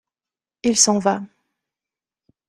[0.63, 1.21] Il s’en va.